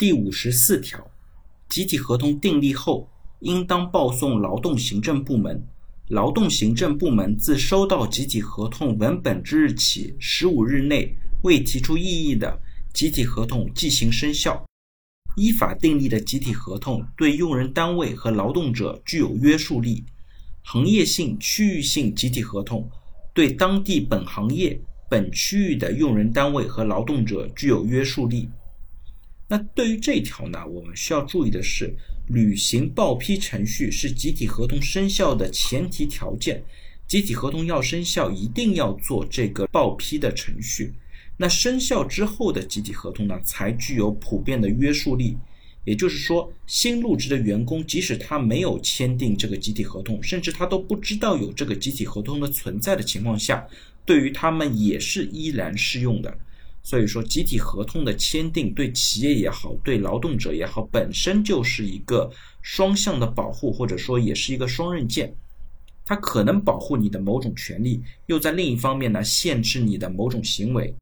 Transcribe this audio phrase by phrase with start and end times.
[0.00, 1.10] 第五十四条，
[1.68, 3.06] 集体合同订立后，
[3.40, 5.62] 应当报送劳动行政部门。
[6.08, 12.58] 劳动行政部门自收到集体合同文本之日起十五日内未提出异议的，
[12.94, 14.64] 集体合同即行生效。
[15.36, 20.02] 依法订立的集体合同对用人单位和劳动者具有约束力。
[20.62, 22.88] 行业性、区域性集体合同
[23.34, 24.80] 对当地本行业、
[25.10, 28.48] 本区域的用人单位和劳动者具有约束力。
[29.50, 31.92] 那对于这一条呢，我们需要注意的是，
[32.28, 36.62] 履行报批程序是集体合同生效的前提条件。
[37.08, 40.94] 集体合同要生效，一定要做这个报批的程序。
[41.36, 45.36] 那生效之后的集体合同呢，才具有普遍的约束力。
[45.84, 53.66] 也就是说，新入职的员工，即使他没有签订这个集体合同，甚至他都不知道有这个集体合同的存在的情况下，
[54.06, 56.38] 对于他们也是依然适用的。
[56.82, 62.30] 所以说，集体合同的签订对企业也好，对劳动者也好，本身就是一个
[62.62, 65.34] 双向的保护，或者说也是一个双刃剑。
[66.06, 70.92] 它可能保护你的某种权利，又在另一方面呢限制你的某种行为。